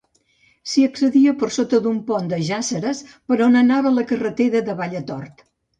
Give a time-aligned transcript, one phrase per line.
[0.71, 5.51] S'hi accedia per sota d'un pont de jàsseres per on anava la carretera de Valletort.